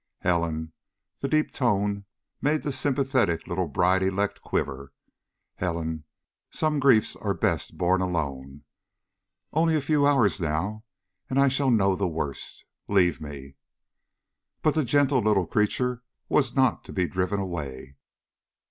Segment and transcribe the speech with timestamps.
[0.21, 0.73] "Helen!"
[1.19, 2.05] The deep tone
[2.41, 4.93] made the sympathetic little bride elect quiver.
[5.57, 6.05] "Helen,
[6.49, 8.63] some griefs are best borne alone.
[9.53, 10.85] Only a few hours now
[11.29, 12.65] and I shall know the worst.
[12.87, 13.57] Leave me."
[14.63, 17.95] But the gentle little creature was not to be driven away.